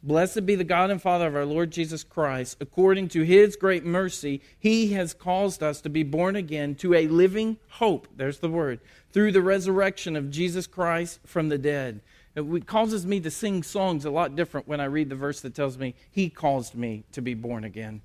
[0.05, 2.57] Blessed be the God and Father of our Lord Jesus Christ.
[2.61, 7.07] According to his great mercy, he has caused us to be born again to a
[7.07, 8.09] living hope.
[8.17, 8.81] There's the word.
[9.13, 12.01] Through the resurrection of Jesus Christ from the dead.
[12.35, 15.55] It causes me to sing songs a lot different when I read the verse that
[15.55, 18.01] tells me he caused me to be born again.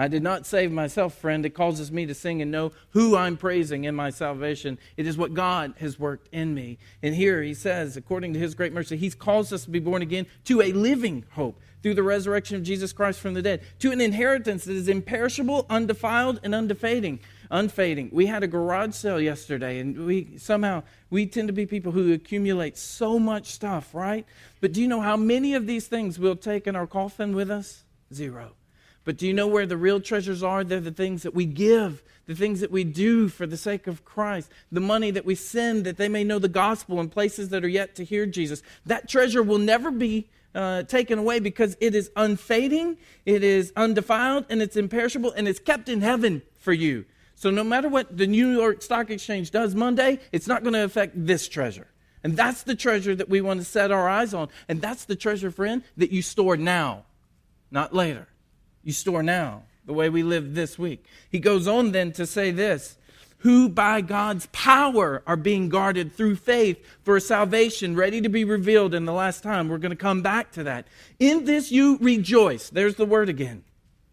[0.00, 1.44] I did not save myself, friend.
[1.44, 4.78] It causes me to sing and know who I'm praising in my salvation.
[4.96, 6.78] It is what God has worked in me.
[7.02, 10.00] And here he says, according to his great mercy, he's caused us to be born
[10.00, 13.92] again to a living hope through the resurrection of Jesus Christ from the dead, to
[13.92, 17.20] an inheritance that is imperishable, undefiled, and undefading.
[17.50, 18.08] Unfading.
[18.10, 22.14] We had a garage sale yesterday, and we somehow we tend to be people who
[22.14, 24.24] accumulate so much stuff, right?
[24.62, 27.50] But do you know how many of these things we'll take in our coffin with
[27.50, 27.84] us?
[28.14, 28.52] Zero.
[29.04, 30.62] But do you know where the real treasures are?
[30.62, 34.04] They're the things that we give, the things that we do for the sake of
[34.04, 37.64] Christ, the money that we send that they may know the gospel in places that
[37.64, 38.62] are yet to hear Jesus.
[38.84, 44.44] That treasure will never be uh, taken away because it is unfading, it is undefiled,
[44.50, 47.06] and it's imperishable, and it's kept in heaven for you.
[47.34, 50.84] So no matter what the New York Stock Exchange does Monday, it's not going to
[50.84, 51.86] affect this treasure.
[52.22, 54.50] And that's the treasure that we want to set our eyes on.
[54.68, 57.04] And that's the treasure, friend, that you store now,
[57.70, 58.28] not later
[58.82, 61.04] you store now, the way we live this week.
[61.30, 62.96] He goes on then to say this
[63.40, 68.94] who by God's power are being guarded through faith for salvation ready to be revealed
[68.94, 69.68] in the last time.
[69.68, 70.86] We're going to come back to that.
[71.18, 72.68] In this you rejoice.
[72.68, 73.64] There's the word again.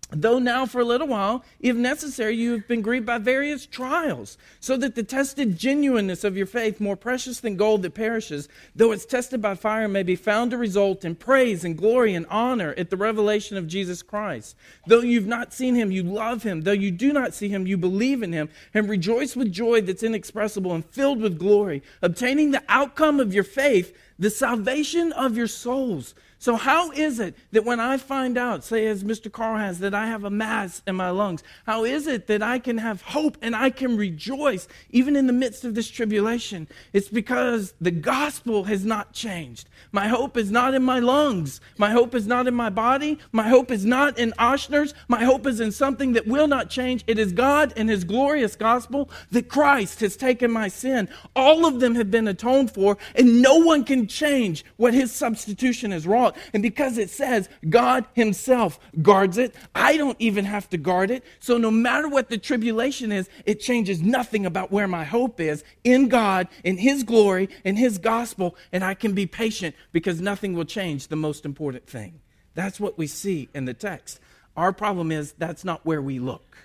[0.10, 4.38] Though now for a little while, if necessary, you have been grieved by various trials,
[4.62, 8.93] so that the tested genuineness of your faith, more precious than gold that perishes, though
[8.93, 12.74] it's tested by fire, may be found to result in praise and glory and honor
[12.78, 14.56] at the revelation of Jesus Christ.
[14.86, 16.62] Though you've not seen him, you love him.
[16.62, 20.04] Though you do not see him, you believe in him, and rejoice with joy that's
[20.04, 25.48] inexpressible and filled with glory, obtaining the outcome of your faith, the salvation of your
[25.48, 26.15] souls.
[26.39, 29.32] So, how is it that when I find out, say as Mr.
[29.32, 32.60] Carl has, that I have a mass in my lungs, how is it that I
[32.60, 36.67] can have hope and I can rejoice even in the midst of this tribulation?
[36.93, 39.67] It's because the gospel has not changed.
[39.91, 41.60] My hope is not in my lungs.
[41.78, 43.17] My hope is not in my body.
[43.32, 44.93] My hope is not in Ochsner's.
[45.08, 47.04] My hope is in something that will not change.
[47.08, 51.10] It is God and His glorious gospel that Christ has taken my sin.
[51.36, 55.91] All of them have been atoned for, and no one can change what His substitution
[55.91, 56.26] has wrought.
[56.53, 61.23] And because it says God Himself guards it, I don't even have to guard it.
[61.39, 65.63] So no matter what the tribulation is, it changes nothing about where my hope is
[65.83, 70.53] in God, in His glory, in His gospel, and I can be patient because nothing
[70.53, 72.21] will change the most important thing.
[72.53, 74.19] That's what we see in the text.
[74.55, 76.57] Our problem is that's not where we look.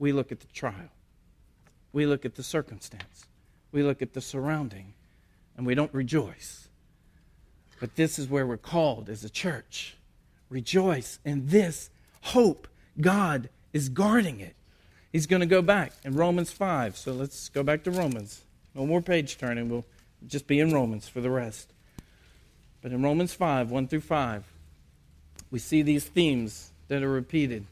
[0.00, 0.90] We look at the trial,
[1.92, 3.26] we look at the circumstance,
[3.70, 4.94] we look at the surrounding,
[5.56, 6.69] and we don't rejoice.
[7.80, 9.96] But this is where we're called as a church.
[10.50, 11.90] Rejoice in this
[12.20, 12.68] hope.
[13.00, 14.54] God is guarding it.
[15.10, 16.96] He's going to go back in Romans 5.
[16.96, 18.42] So let's go back to Romans.
[18.74, 19.68] No more page turning.
[19.68, 19.86] We'll
[20.26, 21.72] just be in Romans for the rest.
[22.82, 24.44] But in Romans 5, 1 through 5,
[25.50, 27.66] we see these themes that are repeated.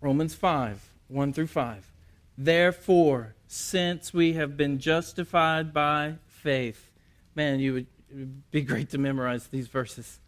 [0.00, 1.90] Romans 5, 1 through 5.
[2.40, 6.88] Therefore, since we have been justified by faith.
[7.34, 10.20] Man, you would, it would be great to memorize these verses.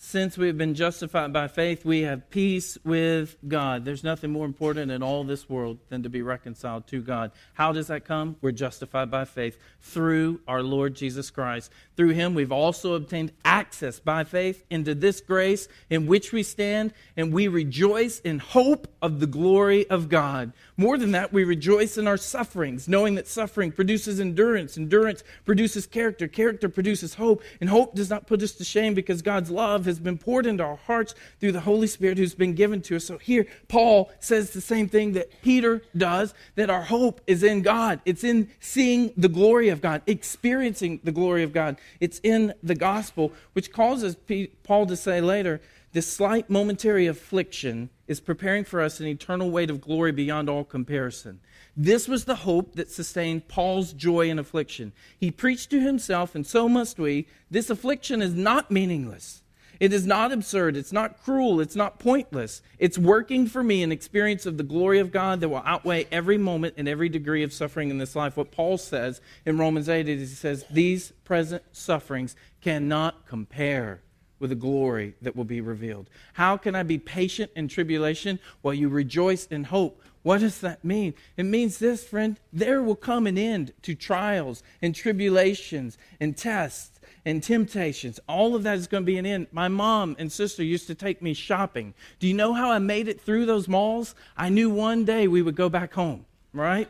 [0.00, 3.84] Since we have been justified by faith, we have peace with God.
[3.84, 7.32] There's nothing more important in all this world than to be reconciled to God.
[7.54, 8.36] How does that come?
[8.40, 11.72] We're justified by faith through our Lord Jesus Christ.
[11.96, 16.94] Through him, we've also obtained access by faith into this grace in which we stand,
[17.16, 20.52] and we rejoice in hope of the glory of God.
[20.76, 25.88] More than that, we rejoice in our sufferings, knowing that suffering produces endurance, endurance produces
[25.88, 29.87] character, character produces hope, and hope does not put us to shame because God's love
[29.88, 33.04] has been poured into our hearts through the Holy Spirit who's been given to us.
[33.06, 37.62] So here, Paul says the same thing that Peter does that our hope is in
[37.62, 38.00] God.
[38.04, 41.76] It's in seeing the glory of God, experiencing the glory of God.
[41.98, 44.16] It's in the gospel, which causes
[44.62, 45.60] Paul to say later,
[45.92, 50.64] this slight momentary affliction is preparing for us an eternal weight of glory beyond all
[50.64, 51.40] comparison.
[51.76, 54.92] This was the hope that sustained Paul's joy in affliction.
[55.18, 57.26] He preached to himself, and so must we.
[57.50, 59.42] This affliction is not meaningless.
[59.80, 60.76] It is not absurd.
[60.76, 61.60] It's not cruel.
[61.60, 62.62] It's not pointless.
[62.78, 66.38] It's working for me an experience of the glory of God that will outweigh every
[66.38, 68.36] moment and every degree of suffering in this life.
[68.36, 74.00] What Paul says in Romans 8 is he says, These present sufferings cannot compare
[74.38, 76.08] with the glory that will be revealed.
[76.34, 80.02] How can I be patient in tribulation while you rejoice in hope?
[80.22, 81.14] What does that mean?
[81.36, 82.38] It means this, friend.
[82.52, 86.97] There will come an end to trials and tribulations and tests
[87.28, 88.18] and temptations.
[88.26, 89.48] All of that is going to be an end.
[89.52, 91.92] My mom and sister used to take me shopping.
[92.18, 94.14] Do you know how I made it through those malls?
[94.34, 96.88] I knew one day we would go back home, right?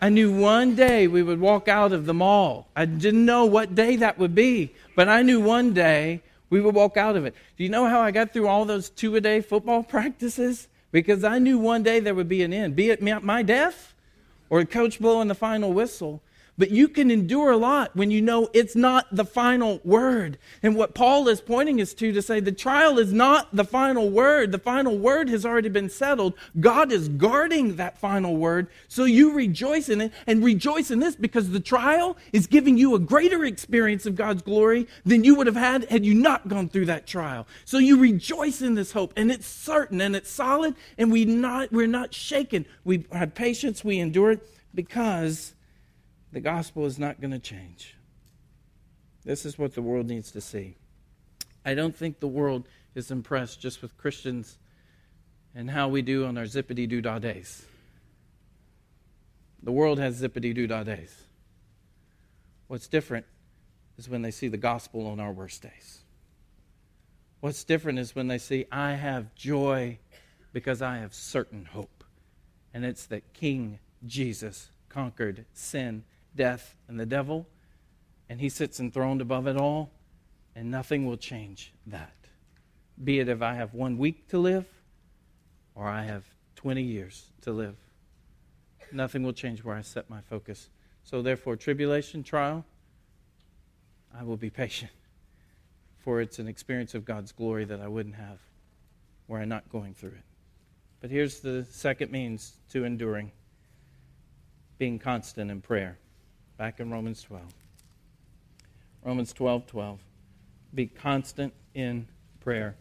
[0.00, 2.68] I knew one day we would walk out of the mall.
[2.74, 6.74] I didn't know what day that would be, but I knew one day we would
[6.74, 7.34] walk out of it.
[7.58, 10.68] Do you know how I got through all those two a day football practices?
[10.92, 13.94] Because I knew one day there would be an end, be it my death
[14.48, 16.22] or a coach blowing the final whistle.
[16.58, 20.38] But you can endure a lot when you know it's not the final word.
[20.60, 24.10] And what Paul is pointing us to to say the trial is not the final
[24.10, 24.50] word.
[24.50, 26.34] The final word has already been settled.
[26.58, 28.66] God is guarding that final word.
[28.88, 32.96] So you rejoice in it and rejoice in this because the trial is giving you
[32.96, 36.68] a greater experience of God's glory than you would have had had you not gone
[36.68, 37.46] through that trial.
[37.64, 41.70] So you rejoice in this hope and it's certain and it's solid and we not,
[41.72, 42.66] we're not shaken.
[42.84, 45.54] We have patience, we endure it because
[46.32, 47.96] the gospel is not going to change.
[49.24, 50.76] This is what the world needs to see.
[51.64, 54.58] I don't think the world is impressed just with Christians
[55.54, 57.64] and how we do on our zippity doo dah days.
[59.62, 61.14] The world has zippity doo dah days.
[62.68, 63.26] What's different
[63.96, 66.04] is when they see the gospel on our worst days.
[67.40, 69.98] What's different is when they see, I have joy
[70.52, 72.04] because I have certain hope.
[72.74, 76.04] And it's that King Jesus conquered sin
[76.38, 77.46] death, and the devil,
[78.30, 79.90] and he sits enthroned above it all,
[80.54, 82.14] and nothing will change that.
[83.02, 84.66] Be it if I have one week to live
[85.74, 86.24] or I have
[86.56, 87.76] 20 years to live.
[88.90, 90.70] Nothing will change where I set my focus.
[91.04, 92.64] So, therefore, tribulation, trial,
[94.18, 94.90] I will be patient.
[95.98, 98.38] For it's an experience of God's glory that I wouldn't have
[99.28, 100.24] were I not going through it.
[101.00, 103.30] But here's the second means to enduring
[104.78, 105.98] being constant in prayer
[106.58, 107.44] back in Romans 12.
[109.04, 110.00] Romans 12 12.
[110.74, 112.08] Be constant in
[112.40, 112.76] prayer.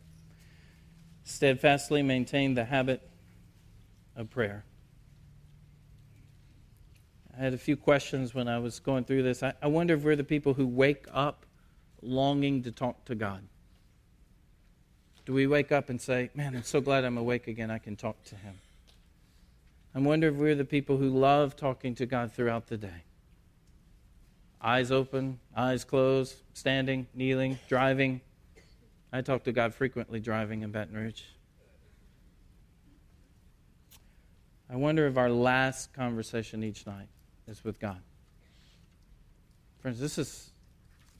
[1.23, 3.07] Steadfastly maintain the habit
[4.15, 4.65] of prayer.
[7.37, 9.43] I had a few questions when I was going through this.
[9.43, 11.45] I, I wonder if we're the people who wake up
[12.01, 13.43] longing to talk to God.
[15.25, 17.95] Do we wake up and say, Man, I'm so glad I'm awake again, I can
[17.95, 18.55] talk to Him?
[19.93, 23.03] I wonder if we're the people who love talking to God throughout the day
[24.61, 28.21] eyes open, eyes closed, standing, kneeling, driving.
[29.11, 31.21] I talk to God frequently driving in Baton Rouge.
[34.69, 37.07] I wonder if our last conversation each night
[37.47, 38.01] is with God.
[39.79, 40.49] Friends, this is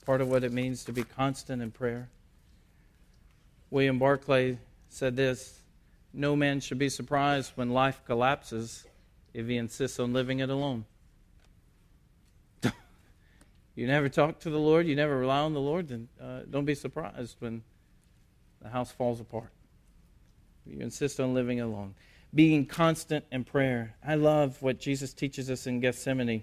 [0.04, 2.10] part of what it means to be constant in prayer.
[3.70, 4.58] William Barclay
[4.88, 5.60] said this
[6.12, 8.86] No man should be surprised when life collapses
[9.32, 10.84] if he insists on living it alone.
[13.78, 16.64] You never talk to the Lord, you never rely on the Lord, then uh, don't
[16.64, 17.62] be surprised when
[18.60, 19.52] the house falls apart.
[20.66, 21.94] You insist on living alone.
[22.34, 23.94] Being constant in prayer.
[24.04, 26.42] I love what Jesus teaches us in Gethsemane.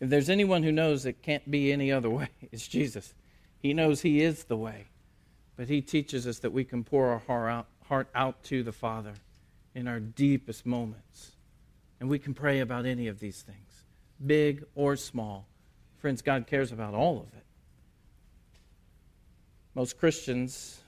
[0.00, 3.14] If there's anyone who knows it can't be any other way, it's Jesus.
[3.58, 4.88] He knows He is the way.
[5.56, 8.72] But He teaches us that we can pour our heart out, heart out to the
[8.72, 9.14] Father
[9.74, 11.32] in our deepest moments.
[12.00, 13.84] And we can pray about any of these things,
[14.24, 15.46] big or small.
[15.98, 17.44] Friends, God cares about all of it.
[19.74, 20.80] Most Christians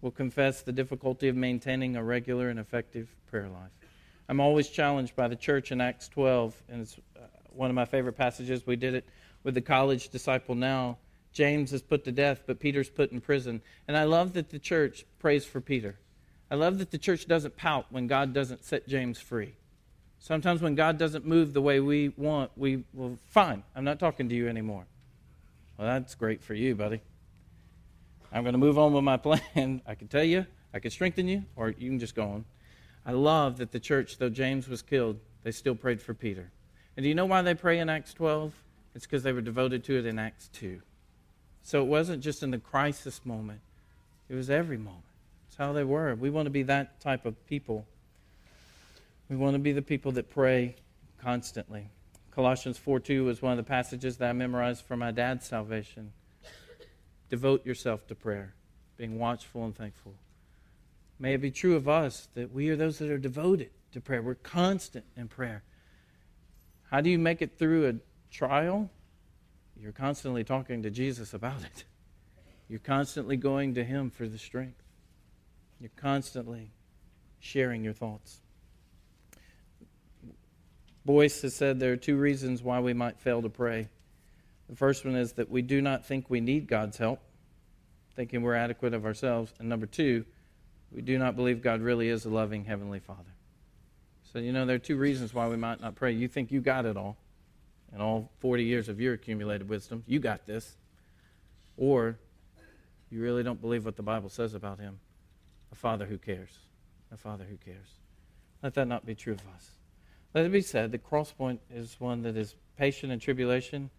[0.00, 3.70] will confess the difficulty of maintaining a regular and effective prayer life.
[4.28, 7.86] I'm always challenged by the church in Acts 12, and it's uh, one of my
[7.86, 8.66] favorite passages.
[8.66, 9.08] We did it
[9.42, 10.98] with the college disciple now.
[11.32, 13.62] James is put to death, but Peter's put in prison.
[13.86, 15.98] And I love that the church prays for Peter.
[16.50, 19.54] I love that the church doesn't pout when God doesn't set James free.
[20.20, 24.28] Sometimes when God doesn't move the way we want, we, well, fine, I'm not talking
[24.28, 24.84] to you anymore.
[25.76, 27.00] Well, that's great for you, buddy.
[28.32, 29.16] I'm going to move on with my
[29.56, 29.80] plan.
[29.86, 32.44] I can tell you, I can strengthen you, or you can just go on.
[33.06, 36.50] I love that the church, though James was killed, they still prayed for Peter.
[36.96, 38.52] And do you know why they pray in Acts 12?
[38.94, 40.82] It's because they were devoted to it in Acts 2.
[41.62, 43.60] So it wasn't just in the crisis moment,
[44.28, 45.04] it was every moment.
[45.46, 46.14] It's how they were.
[46.14, 47.86] We want to be that type of people.
[49.28, 50.76] We want to be the people that pray
[51.20, 51.90] constantly.
[52.30, 56.12] Colossians 4 2 is one of the passages that I memorized for my dad's salvation.
[57.28, 58.54] Devote yourself to prayer,
[58.96, 60.14] being watchful and thankful.
[61.18, 64.22] May it be true of us that we are those that are devoted to prayer.
[64.22, 65.62] We're constant in prayer.
[66.90, 67.94] How do you make it through a
[68.30, 68.88] trial?
[69.78, 71.84] You're constantly talking to Jesus about it.
[72.68, 74.82] You're constantly going to Him for the strength.
[75.80, 76.70] You're constantly
[77.40, 78.40] sharing your thoughts.
[81.08, 83.88] Boice has said there are two reasons why we might fail to pray.
[84.68, 87.20] The first one is that we do not think we need God's help,
[88.14, 89.54] thinking we're adequate of ourselves.
[89.58, 90.26] And number two,
[90.92, 93.32] we do not believe God really is a loving Heavenly Father.
[94.30, 96.12] So, you know, there are two reasons why we might not pray.
[96.12, 97.16] You think you got it all,
[97.90, 100.76] and all 40 years of your accumulated wisdom, you got this.
[101.78, 102.18] Or
[103.10, 105.00] you really don't believe what the Bible says about Him
[105.72, 106.50] a Father who cares.
[107.10, 107.94] A Father who cares.
[108.62, 109.77] Let that not be true of us.
[110.34, 113.90] Let it be said the Crosspoint is one that is patient in tribulation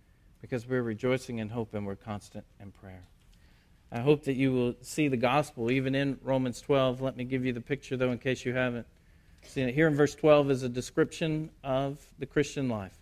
[0.41, 3.03] because we're rejoicing in hope and we're constant in prayer.
[3.91, 7.01] I hope that you will see the gospel even in Romans 12.
[7.01, 8.85] Let me give you the picture, though, in case you haven't
[9.41, 9.75] seen it.
[9.75, 12.99] Here in verse 12 is a description of the Christian life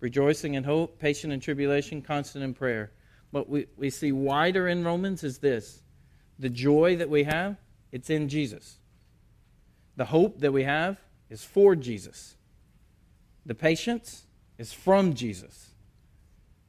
[0.00, 2.90] rejoicing in hope, patient in tribulation, constant in prayer.
[3.30, 5.82] What we, we see wider in Romans is this
[6.38, 7.56] the joy that we have,
[7.92, 8.78] it's in Jesus.
[9.96, 12.36] The hope that we have is for Jesus.
[13.46, 14.24] The patience
[14.58, 15.70] is from Jesus.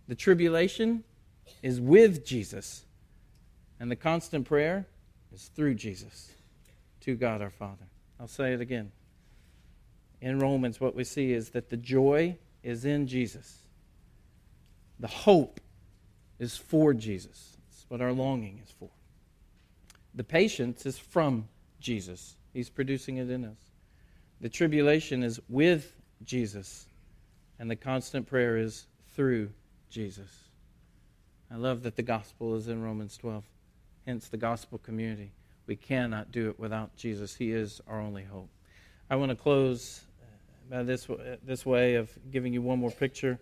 [0.07, 1.03] The tribulation
[1.61, 2.83] is with Jesus.
[3.79, 4.87] And the constant prayer
[5.33, 6.31] is through Jesus
[7.01, 7.87] to God our Father.
[8.19, 8.91] I'll say it again.
[10.21, 13.57] In Romans, what we see is that the joy is in Jesus,
[14.99, 15.59] the hope
[16.37, 17.57] is for Jesus.
[17.67, 18.89] That's what our longing is for.
[20.13, 21.47] The patience is from
[21.79, 23.57] Jesus, He's producing it in us.
[24.41, 25.91] The tribulation is with
[26.25, 26.87] Jesus,
[27.59, 29.49] and the constant prayer is through
[29.89, 30.29] Jesus.
[31.51, 33.43] I love that the gospel is in Romans 12
[34.05, 35.31] hence the gospel community.
[35.67, 37.35] We cannot do it without Jesus.
[37.35, 38.49] He is our only hope.
[39.09, 41.07] I want to close uh, by this,
[41.43, 43.39] this way of giving you one more picture.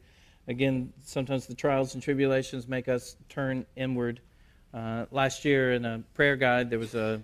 [0.48, 4.20] Again, sometimes the trials and tribulations make us turn inward.
[4.74, 7.22] Uh, last year in a prayer guide, there was a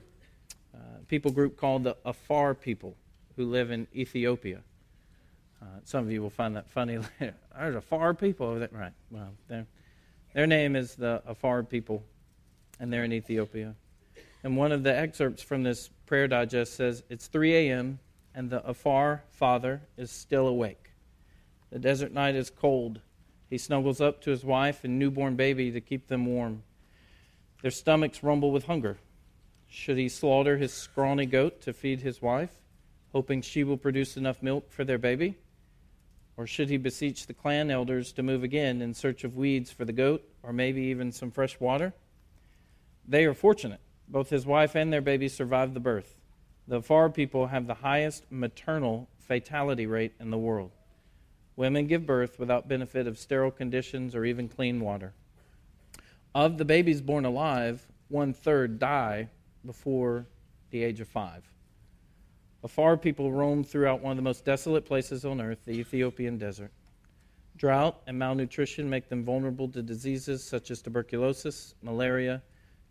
[0.73, 0.77] uh,
[1.07, 2.95] people group called the Afar people
[3.35, 4.61] who live in Ethiopia.
[5.65, 6.99] Uh, some of you will find that funny.
[7.19, 8.69] There's Afar people over there.
[8.71, 8.93] Right.
[9.09, 9.31] Well,
[10.33, 12.03] their name is the Afar people
[12.79, 13.75] and they're in Ethiopia.
[14.43, 17.99] And one of the excerpts from this prayer digest says, It's 3 a.m.,
[18.33, 20.91] and the Afar father is still awake.
[21.71, 22.99] The desert night is cold.
[23.49, 26.63] He snuggles up to his wife and newborn baby to keep them warm.
[27.61, 28.97] Their stomachs rumble with hunger.
[29.69, 32.51] Should he slaughter his scrawny goat to feed his wife,
[33.13, 35.35] hoping she will produce enough milk for their baby?
[36.37, 39.85] Or should he beseech the clan elders to move again in search of weeds for
[39.85, 41.93] the goat, or maybe even some fresh water?
[43.07, 43.79] They are fortunate.
[44.07, 46.15] Both his wife and their baby survived the birth.
[46.67, 50.71] The Afar people have the highest maternal fatality rate in the world.
[51.55, 55.13] Women give birth without benefit of sterile conditions or even clean water.
[56.33, 59.29] Of the babies born alive, one third die
[59.65, 60.27] before
[60.71, 61.43] the age of five.
[62.65, 66.71] Afar people roam throughout one of the most desolate places on earth, the Ethiopian desert.
[67.55, 72.41] Drought and malnutrition make them vulnerable to diseases such as tuberculosis, malaria,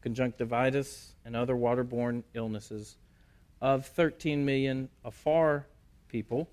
[0.00, 2.98] conjunctivitis, and other waterborne illnesses.
[3.60, 5.66] Of 13 million afar
[6.06, 6.48] people,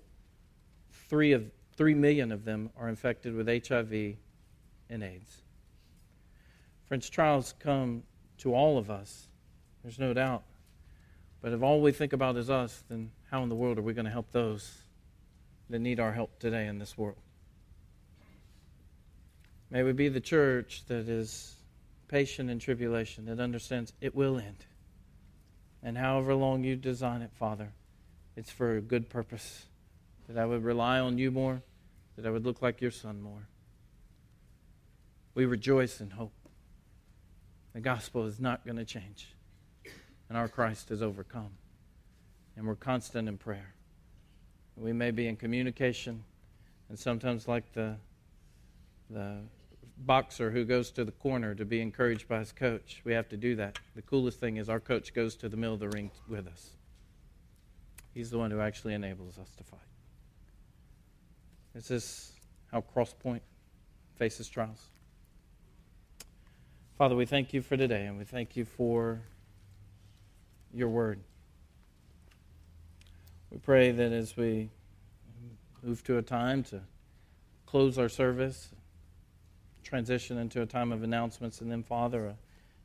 [1.08, 4.16] 3, of, 3 million of them are infected with HIV
[4.90, 5.42] and AIDS.
[6.86, 8.02] Friends, trials come
[8.38, 9.28] to all of us,
[9.84, 10.42] there's no doubt.
[11.42, 13.92] But if all we think about is us, then how in the world are we
[13.92, 14.84] going to help those
[15.68, 17.18] that need our help today in this world?
[19.70, 21.56] May we be the church that is
[22.06, 24.64] patient in tribulation, that understands it will end.
[25.82, 27.72] And however long you design it, Father,
[28.36, 29.64] it's for a good purpose.
[30.28, 31.62] That I would rely on you more,
[32.16, 33.48] that I would look like your son more.
[35.34, 36.32] We rejoice in hope.
[37.72, 39.34] The gospel is not going to change,
[40.32, 41.50] and our Christ has overcome.
[42.56, 43.74] And we're constant in prayer.
[44.78, 46.24] We may be in communication,
[46.88, 47.96] and sometimes, like the,
[49.10, 49.40] the
[49.98, 53.36] boxer who goes to the corner to be encouraged by his coach, we have to
[53.36, 53.78] do that.
[53.94, 56.70] The coolest thing is our coach goes to the middle of the ring with us.
[58.14, 59.80] He's the one who actually enables us to fight.
[61.74, 62.32] Is this
[62.70, 63.42] how Crosspoint
[64.16, 64.86] faces trials?
[66.96, 69.20] Father, we thank you for today and we thank you for
[70.72, 71.20] your word.
[73.50, 74.70] We pray that as we
[75.82, 76.80] move to a time to
[77.66, 78.70] close our service,
[79.82, 82.34] transition into a time of announcements, and then, Father,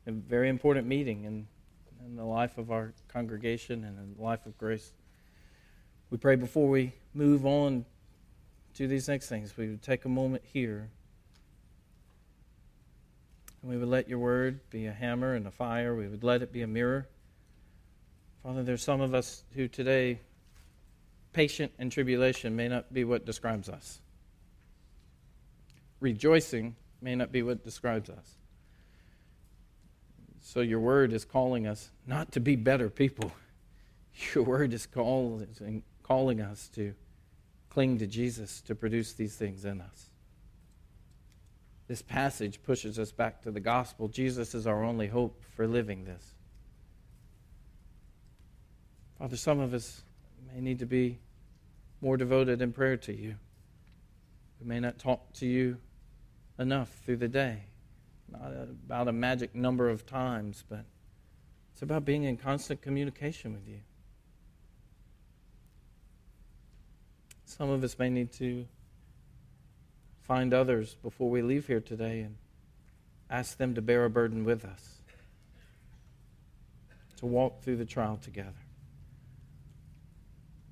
[0.06, 1.46] a, a very important meeting in,
[2.04, 4.92] in the life of our congregation and in the life of grace.
[6.10, 7.84] We pray before we move on
[8.74, 10.90] to these next things, we would take a moment here
[13.60, 15.96] and we would let your word be a hammer and a fire.
[15.96, 17.08] We would let it be a mirror.
[18.42, 20.20] Father, there's some of us who today,
[21.32, 24.00] patient in tribulation may not be what describes us.
[26.00, 28.36] Rejoicing may not be what describes us.
[30.40, 33.32] So your word is calling us not to be better people.
[34.34, 35.42] Your word is call,
[36.02, 36.94] calling us to
[37.70, 40.06] cling to Jesus to produce these things in us.
[41.86, 44.08] This passage pushes us back to the gospel.
[44.08, 46.34] Jesus is our only hope for living this.
[49.18, 50.02] Father, some of us
[50.54, 51.18] may need to be
[52.00, 53.34] more devoted in prayer to you.
[54.60, 55.78] We may not talk to you
[56.58, 57.64] enough through the day.
[58.30, 60.84] Not about a magic number of times, but
[61.72, 63.80] it's about being in constant communication with you.
[67.44, 68.66] Some of us may need to
[70.22, 72.36] find others before we leave here today and
[73.30, 74.98] ask them to bear a burden with us,
[77.16, 78.52] to walk through the trial together.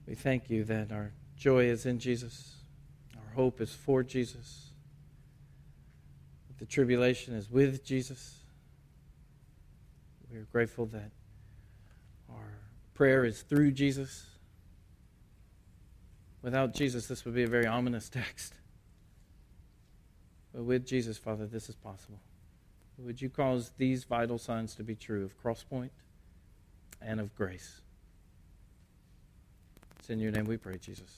[0.07, 2.57] We thank you that our joy is in Jesus,
[3.17, 4.71] our hope is for Jesus,
[6.49, 8.45] that the tribulation is with Jesus.
[10.31, 11.11] We are grateful that
[12.31, 12.59] our
[12.95, 14.27] prayer is through Jesus.
[16.43, 18.55] Without Jesus, this would be a very ominous text.
[20.55, 22.21] But with Jesus, Father, this is possible.
[22.99, 25.91] Would you cause these vital signs to be true of Crosspoint
[27.03, 27.83] and of grace?
[30.07, 31.11] It's in your name we pray, Jesus.